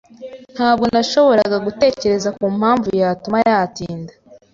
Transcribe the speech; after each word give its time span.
Ntabwo 0.55 0.85
nashoboraga 0.93 1.57
gutekereza 1.65 2.29
kumpamvu 2.37 2.89
yatuma 3.01 3.37
yatinda. 3.47 4.13